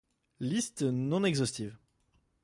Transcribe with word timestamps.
Listes 0.39 0.81
non 0.91 1.21
exhaustives. 1.27 1.77